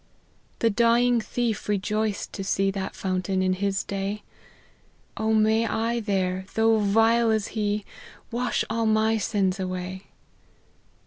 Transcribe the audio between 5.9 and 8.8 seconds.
[there, though vile as he, Wash